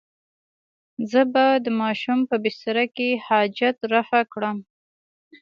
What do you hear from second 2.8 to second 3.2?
کې